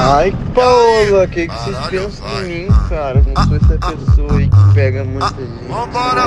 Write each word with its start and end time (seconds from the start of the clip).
Ai, 0.00 0.32
Paula, 0.54 1.24
o 1.24 1.28
que, 1.28 1.48
que 1.48 1.54
vocês 1.54 1.76
pensam 1.90 2.44
em 2.44 2.44
mim, 2.44 2.68
cara? 2.88 3.20
Não 3.20 3.44
sou 3.48 3.56
essa 3.56 3.96
pessoa 3.96 4.38
aí 4.38 4.48
que 4.48 4.74
pega 4.74 5.02
muita 5.02 5.34
gente. 5.34 5.66
Vambora! 5.68 6.22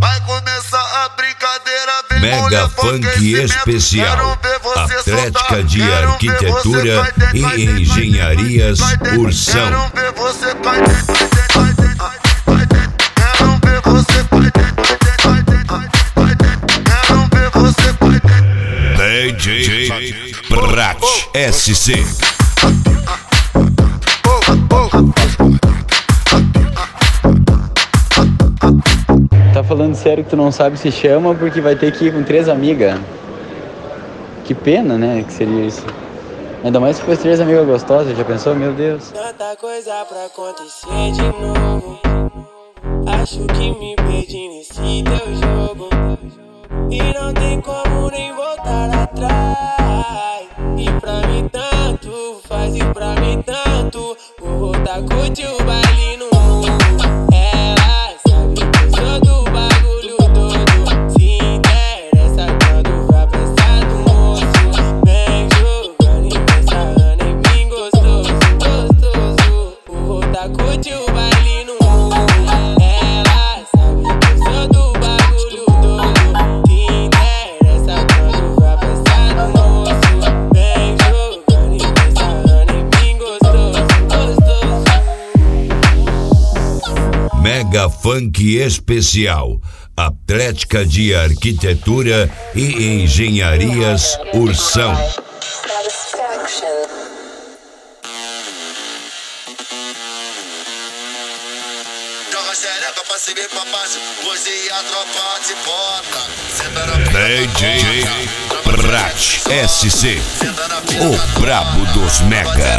Vai 0.00 0.20
começar 0.22 1.04
a 1.04 1.08
brincadeira, 1.10 2.04
vem 2.10 2.20
Mega 2.20 2.68
Funk. 2.70 3.34
Especial. 3.34 4.38
Atlética 4.76 5.62
de 5.64 5.82
Arquitetura 5.82 7.12
e 7.34 7.64
Engenharias. 7.82 8.78
Ursão. 9.18 9.68
Quero 9.68 9.90
ver 9.94 10.12
você 10.14 10.54
vai 10.54 10.80
dentro, 10.80 11.14
vai 11.54 11.79
DJ 19.90 20.32
Prat 20.48 21.02
SC. 21.34 22.04
Tá 29.52 29.64
falando 29.64 29.96
sério 29.96 30.22
que 30.22 30.30
tu 30.30 30.36
não 30.36 30.52
sabe 30.52 30.78
se 30.78 30.92
chama 30.92 31.34
porque 31.34 31.60
vai 31.60 31.74
ter 31.74 31.90
que 31.90 32.04
ir 32.04 32.12
com 32.12 32.22
três 32.22 32.48
amigas. 32.48 33.00
Que 34.44 34.54
pena, 34.54 34.96
né? 34.96 35.24
Que 35.26 35.32
seria 35.32 35.66
isso. 35.66 35.84
Ainda 36.62 36.78
mais 36.78 36.96
se 36.96 37.02
fosse 37.02 37.22
três 37.22 37.40
amigas 37.40 37.66
gostosas, 37.66 38.16
já 38.16 38.24
pensou? 38.24 38.54
Meu 38.54 38.72
Deus. 38.72 39.10
Tanta 39.10 39.56
coisa 39.56 40.04
pra 40.04 40.26
acontecer 40.26 41.12
de 41.14 41.22
novo. 41.22 41.98
Acho 43.06 43.44
que 43.46 43.70
me 43.72 43.96
perdi 43.96 44.48
nesse 44.48 45.02
teu 45.02 45.34
jogo. 45.34 46.49
E 46.90 46.98
não 47.14 47.32
tem 47.32 47.60
como 47.60 48.10
nem 48.10 48.34
voltar 48.34 48.90
atrás. 48.90 50.48
E 50.76 51.00
pra 51.00 51.26
mim 51.28 51.48
tanto, 51.48 52.40
faz 52.48 52.74
e 52.74 52.84
pra 52.92 53.14
mim 53.14 53.40
tanto. 53.42 54.16
Funk 88.02 88.56
Especial. 88.56 89.60
Atlética 89.96 90.84
de 90.86 91.14
Arquitetura 91.14 92.30
e 92.54 93.02
Engenharias 93.02 94.18
Ursão. 94.32 94.96
DJ. 107.60 108.06
Prat 108.64 109.16
SC. 109.68 110.20
O 111.00 111.40
brabo 111.40 111.84
dos 111.92 112.20
Mega. 112.22 112.76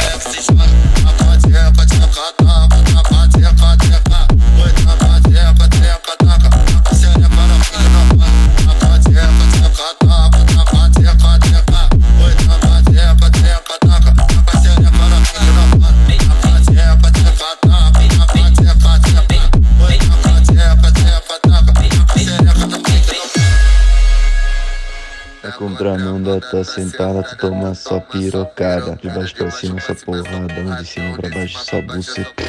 Sentada, 26.74 27.22
tu 27.22 27.36
toma 27.36 27.74
só 27.74 28.00
pirocada. 28.00 28.96
De 28.96 29.08
baixo 29.10 29.34
pra 29.34 29.50
cima, 29.50 29.80
só 29.80 29.94
porradão. 29.94 30.76
De 30.76 30.86
cima 30.86 31.16
pra 31.16 31.28
baixo, 31.30 31.58
só 31.64 31.80
buceta. 31.82 32.42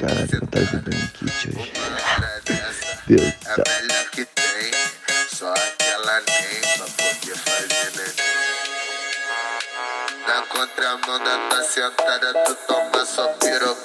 Caralho, 0.00 0.38
não 0.40 0.46
tá 0.48 0.60
bebendo 0.60 1.08
kit 1.12 1.48
hoje. 1.56 1.72
Deus 3.06 3.20
do 3.20 3.26
É 3.26 3.54
céu. 3.54 3.64
a 3.66 3.82
melhor 3.82 4.10
que 4.10 4.24
tem, 4.24 4.70
só 5.34 5.52
aquela 5.54 6.20
nem 6.20 6.60
pra 6.76 6.86
poder 6.86 7.36
fazer 7.36 7.90
neném. 7.96 8.14
Na 10.26 10.42
contramão 10.42 11.18
da 11.24 11.48
tua 11.48 11.62
sentada, 11.64 12.34
tu 12.44 12.54
toma 12.66 13.04
só 13.04 13.28
pirocada. 13.34 13.79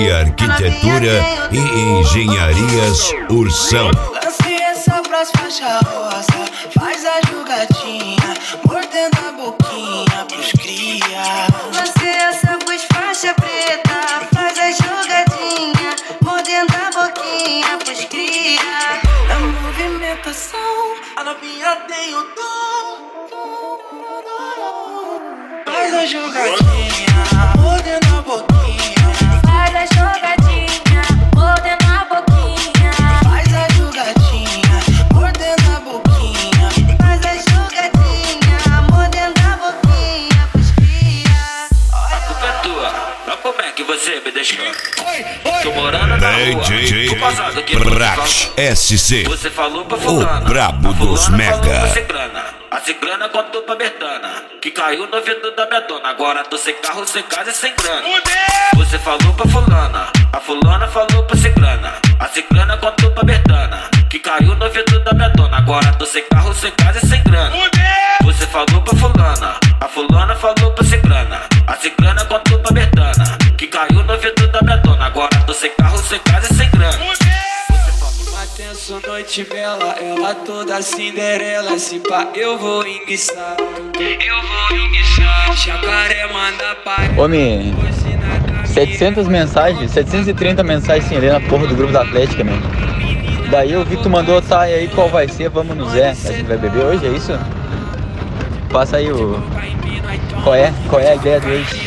De 0.00 0.10
Arquitetura 0.10 1.12
e 1.52 1.58
Engenharias 1.58 3.12
Ursão. 3.28 3.90
Rosa, 5.84 6.46
faz 6.78 7.04
a 7.04 7.20
jogadinha, 7.30 8.34
mordendo 8.66 9.18
a 9.28 9.32
boquinha 9.32 10.24
pros 10.26 10.52
cria. 10.52 11.46
Você 11.72 12.06
essa 12.06 12.56
pus 12.58 12.82
faixa 12.90 13.34
preta, 13.34 14.26
faz 14.32 14.58
a 14.58 14.70
jogadinha, 14.70 15.96
mordendo 16.22 16.72
a 16.74 16.90
boquinha 16.90 17.76
pros 17.84 18.04
cria. 18.06 19.02
Na 19.28 19.38
movimentação, 19.38 20.94
a 21.16 21.24
novinha 21.24 21.76
tem 21.88 22.14
o 22.14 22.22
dom. 22.22 23.10
Faz 25.66 25.94
a 25.94 26.06
jogadinha, 26.06 27.09
SC. 48.74 49.24
Você 49.24 49.50
falou 49.50 49.84
pra 49.84 49.98
fulana. 49.98 50.48
brabo 50.48 50.88
a 50.88 50.92
dos 50.92 51.24
fulana 51.24 51.36
Mega. 51.36 51.56
falou 51.56 51.80
pra 51.80 51.88
ciclana. 51.88 52.44
A 52.70 52.80
ciclana 52.80 53.28
contou 53.28 53.62
pra 53.62 53.74
Bertana. 53.74 54.44
Que 54.62 54.70
caiu 54.70 55.06
no 55.08 55.16
ouvido 55.16 55.50
da 55.56 55.66
minha 55.66 55.80
dona. 55.80 56.08
Agora 56.08 56.44
tô 56.44 56.56
sem 56.56 56.74
carro, 56.74 57.04
sem 57.04 57.22
casa 57.24 57.50
e 57.50 57.52
sem 57.52 57.74
grana. 57.74 58.06
Você 58.76 58.98
falou 58.98 59.32
pra 59.34 59.48
fulana. 59.48 60.12
A 60.32 60.40
fulana 60.40 60.86
falou 60.86 61.24
pra 61.24 61.36
ciclana. 61.36 61.94
A 62.20 62.28
ciclana 62.28 62.76
contou 62.76 63.10
pra 63.10 63.24
Bertana. 63.24 63.90
Que 64.08 64.20
caiu 64.20 64.54
no 64.54 64.64
ouvido 64.64 65.00
da 65.00 65.12
minha 65.14 65.28
dona. 65.30 65.56
Agora 65.56 65.92
tô 65.94 66.06
sem 66.06 66.22
carro, 66.30 66.54
sem 66.54 66.70
casa 66.72 67.00
e 67.02 67.08
sem 67.08 67.22
grana. 67.24 67.56
Você 68.22 68.46
falou 68.46 68.82
pra 68.82 68.96
fulana. 68.96 69.56
A 69.80 69.88
fulana 69.88 70.36
falou 70.36 70.70
pra 70.72 70.84
ciclana. 70.84 71.40
A 71.66 71.76
ciclana 71.76 72.24
contou 72.26 72.58
pra 72.60 72.72
Bertana. 72.72 73.38
Que 73.58 73.66
caiu 73.66 74.04
no 74.04 74.12
ouvido 74.12 74.46
da 74.48 74.62
minha 74.62 74.76
dona. 74.76 75.06
Agora 75.06 75.36
tô 75.44 75.52
sem 75.52 75.70
carro, 75.74 75.98
sem 75.98 76.18
casa 76.20 76.52
e 76.52 76.56
sem 76.56 76.59
Atenção, 78.90 79.00
noite 79.06 79.44
bela, 79.44 79.94
ela 80.00 80.34
toda 80.34 80.82
Cinderela. 80.82 81.78
Se 81.78 82.00
pá, 82.00 82.26
eu 82.34 82.58
vou 82.58 82.84
enguiçar. 82.84 83.56
Eu 83.58 84.42
vou 84.42 84.78
enguiçar. 84.78 85.56
Jacaré 85.56 86.26
manda 86.32 86.74
pai. 86.84 87.16
Homem, 87.16 87.72
700 88.66 89.28
mensagens, 89.28 89.92
730 89.92 90.64
mensagens 90.64 91.04
sem 91.04 91.20
ler 91.20 91.32
na 91.32 91.40
porra 91.40 91.68
do 91.68 91.76
grupo 91.76 91.92
da 91.92 92.02
Atlética, 92.02 92.42
meu. 92.42 92.56
Daí 93.48 93.70
eu 93.70 93.84
vi 93.84 93.96
que 93.96 94.02
tu 94.02 94.10
mandou, 94.10 94.42
tá, 94.42 94.68
e 94.68 94.74
aí 94.74 94.88
qual 94.88 95.08
vai 95.08 95.28
ser? 95.28 95.50
Vamos 95.50 95.76
no 95.76 95.88
Zé. 95.90 96.10
A 96.10 96.14
gente 96.14 96.42
vai 96.42 96.58
beber 96.58 96.84
hoje, 96.84 97.06
é 97.06 97.10
isso? 97.10 97.38
Passa 98.72 98.96
aí 98.96 99.12
o. 99.12 99.40
Qual 100.42 100.54
é? 100.54 100.72
Qual 100.88 101.00
é 101.00 101.12
a 101.12 101.14
ideia 101.14 101.38
de 101.38 101.48
hoje? 101.48 101.79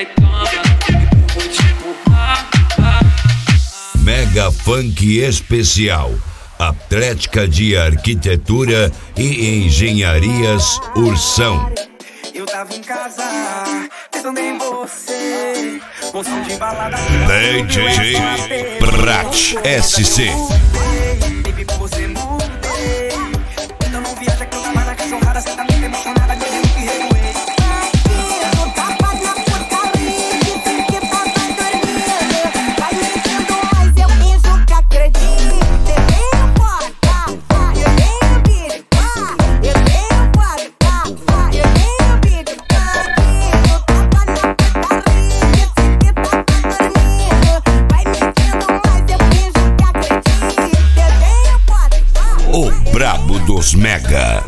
E 0.00 0.06
toma. 0.06 0.44
Vou 1.34 1.48
te 1.48 1.62
empurrar. 1.62 2.48
Mega 3.98 4.50
Funk 4.50 5.18
Especial. 5.18 6.12
Atlética 6.58 7.48
de 7.48 7.76
Arquitetura 7.76 8.92
e 9.16 9.64
Engenharias 9.64 10.78
Ursão. 10.94 11.72
Eu 12.34 12.46
tava 12.46 12.74
em 12.74 12.82
casa, 12.82 13.22
pensando 14.10 14.38
em 14.38 14.58
você. 14.58 15.80
Som 16.12 16.42
de 16.42 16.56
balada. 16.56 16.96
DJ 17.66 18.14
Prat 18.78 19.54
SC. 19.82 20.30
Mega. 53.80 54.39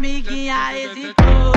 Amiguinha 0.00 0.72
hesitou. 0.74 1.52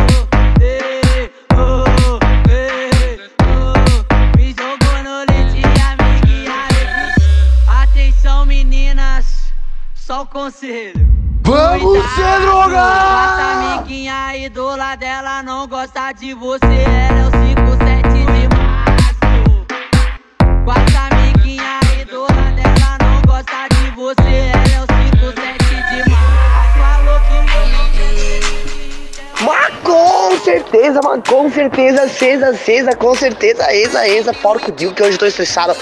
Ei, 0.60 1.32
oh, 1.56 2.20
ei, 2.52 3.22
oh. 3.40 4.38
Me 4.38 4.54
jogou 4.54 4.98
no 5.02 5.24
e 5.24 5.64
amiguinha 5.82 6.68
hesitou. 6.70 7.74
Atenção, 7.74 8.46
meninas, 8.46 9.54
só 9.94 10.24
o 10.24 10.26
conselho. 10.26 11.08
Vamos 11.46 12.04
ser 12.16 12.42
drogados! 12.42 13.40
Essa 13.40 13.76
amiguinha 13.78 14.38
ídola 14.38 14.96
dela 14.96 15.42
não 15.42 15.66
gosta 15.68 16.12
de 16.12 16.34
você. 16.34 16.66
Ela 16.66 17.20
é 17.20 17.28
o 17.28 17.32
57 17.48 18.40
de 18.40 18.43
certeza, 30.74 31.00
com 31.30 31.52
certeza, 31.52 32.02
acesa, 32.02 32.50
acesa, 32.50 32.96
com 32.96 33.16
certeza, 33.16 33.72
exa, 33.72 34.08
exa, 34.08 34.34
porco 34.34 34.72
Dio, 34.72 34.92
que 34.92 35.04
hoje 35.04 35.14
eu 35.14 35.20
tô 35.20 35.26
estressado. 35.28 35.76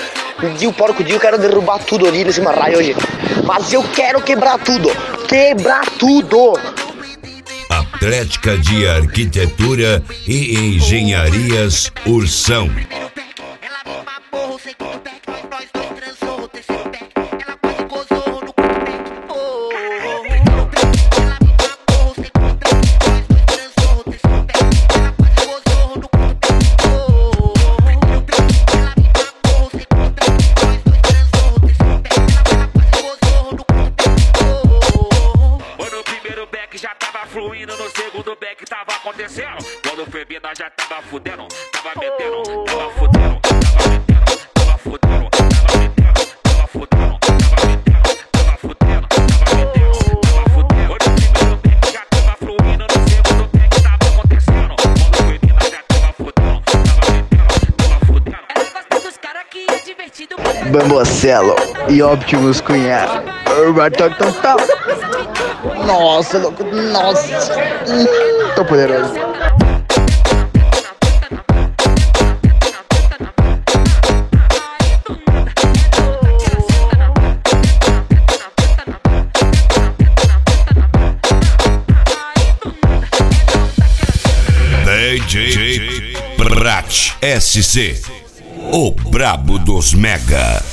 Dio, 0.57 0.73
porco 0.73 1.01
Dio, 1.01 1.17
quero 1.17 1.37
derrubar 1.37 1.79
tudo 1.79 2.05
ali 2.05 2.25
nesse 2.25 2.41
marraio 2.41 2.77
hoje. 2.77 2.93
Mas 3.45 3.71
eu 3.71 3.83
quero 3.95 4.21
quebrar 4.21 4.59
tudo, 4.59 4.89
quebrar 5.29 5.85
tudo. 5.91 6.59
Atlética 7.69 8.57
de 8.57 8.85
Arquitetura 8.85 10.03
e 10.27 10.57
Engenharias 10.57 11.89
Ursão. 12.05 12.69
Bambocelo 60.71 61.55
e 61.89 62.01
Optimus 62.01 62.61
Cunha. 62.61 63.05
Nossa, 65.85 66.37
louco, 66.37 66.63
nossa. 66.63 67.53
Hum, 67.87 68.05
Tô 68.55 68.63
poderoso. 68.63 69.13
DJ 85.25 86.13
Prat 86.37 87.13
SC. 87.39 88.01
O 88.71 88.91
Brabo 89.21 89.59
dos 89.59 89.93
Mega. 89.93 90.65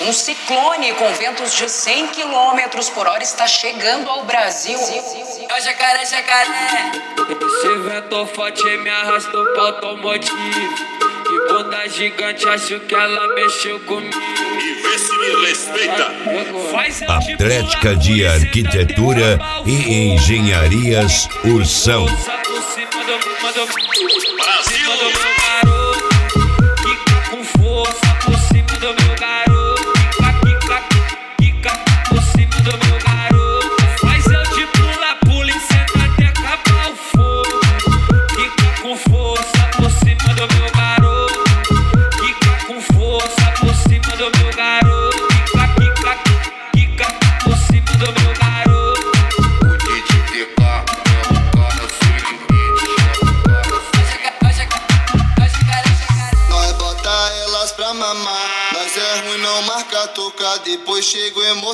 Um 0.00 0.12
ciclone 0.12 0.92
com 0.94 1.08
ventos 1.12 1.54
de 1.54 1.68
100 1.68 2.08
km 2.08 2.90
por 2.92 3.06
hora 3.06 3.22
está 3.22 3.46
chegando 3.46 4.10
ao 4.10 4.24
Brasil. 4.24 4.76
É 4.76 5.56
o 5.56 5.60
jacaré, 5.62 6.04
jacaré. 6.04 6.90
Esse 7.30 7.78
vento 7.88 8.26
forte 8.34 8.64
me 8.78 8.90
arrastou 8.90 9.46
pro 9.52 9.66
automotivo. 9.66 10.34
de 10.34 11.38
bunda 11.46 11.88
gigante, 11.88 12.48
acho 12.48 12.80
que 12.80 12.92
ela 12.92 13.34
mexeu 13.36 13.78
comigo. 13.78 14.18
E 14.18 14.82
vê 14.82 14.98
se 14.98 15.16
me 15.18 15.46
respeita. 15.46 16.10
Atlética 17.08 17.94
de 17.94 18.26
Arquitetura 18.26 19.38
e 19.64 20.12
Engenharias 20.12 21.28
Ursão. 21.44 22.08
Força 22.08 22.32
por 27.76 28.15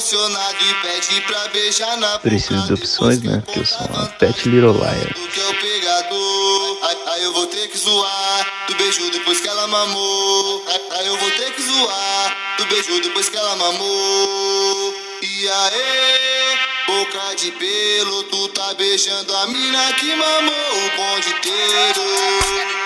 emocionado 0.03 0.57
e 0.61 0.75
pede 0.75 1.21
pra 1.23 1.49
beijar 1.49 1.97
na 1.97 2.09
boca. 2.09 2.21
Preciso 2.21 2.67
de 2.67 2.75
opções, 2.75 3.23
né? 3.23 3.41
Porque 3.45 3.61
eu 3.61 3.67
sou 3.67 3.87
uma 3.87 4.07
pet 4.07 4.49
little 4.49 4.73
liar. 4.73 5.15
Tu 5.15 5.29
que 5.29 5.41
é 5.41 5.49
o 5.49 5.55
pegador. 5.55 6.79
Aí, 7.07 7.23
eu 7.23 7.33
vou 7.33 7.47
ter 7.47 7.69
que 7.69 7.79
zoar. 7.79 8.67
Tu 8.67 8.75
beijou 8.75 9.11
depois 9.11 9.41
que 9.41 9.49
ela 9.49 9.67
mamou. 9.69 10.65
Aí, 10.91 11.07
eu 11.07 11.17
vou 11.17 11.31
ter 11.31 11.53
que 11.53 11.63
zoar. 11.63 12.37
Tu 12.59 12.67
beijou 12.67 13.01
depois 13.01 13.29
que 13.29 13.37
ela 13.37 13.55
mamou. 13.57 14.95
E 15.23 15.49
aí, 15.49 16.59
boca 16.87 17.37
de 17.37 17.53
pelo, 17.53 18.25
tu 18.25 18.49
tá 18.49 18.75
beijando 18.75 19.37
a 19.37 19.47
mina 19.47 19.93
que 19.93 20.15
mamou 20.17 20.53
o 20.53 20.97
bonde 20.97 21.29
inteiro. 21.31 22.82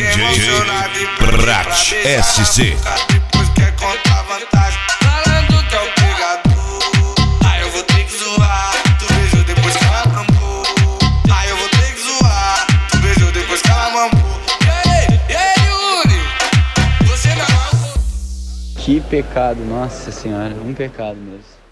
Não 0.00 0.26
é 0.26 0.30
o 0.30 0.34
Que 18.84 19.00
pecado, 19.00 19.64
nossa 19.64 20.12
senhora, 20.12 20.54
um 20.56 20.74
pecado 20.74 21.16
mesmo. 21.16 21.63